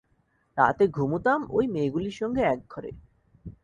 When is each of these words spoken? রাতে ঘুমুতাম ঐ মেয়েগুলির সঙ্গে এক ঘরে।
রাতে 0.57 0.83
ঘুমুতাম 0.87 1.39
ঐ 1.51 1.57
মেয়েগুলির 1.67 2.11
সঙ্গে 2.11 2.41
এক 2.43 2.59
ঘরে। 2.69 2.91